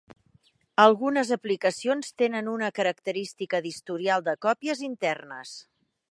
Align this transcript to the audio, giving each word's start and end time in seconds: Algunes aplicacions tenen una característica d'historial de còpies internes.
Algunes 0.83 1.33
aplicacions 1.35 2.09
tenen 2.21 2.49
una 2.53 2.69
característica 2.79 3.59
d'historial 3.65 4.25
de 4.31 4.35
còpies 4.47 4.81
internes. 4.89 5.53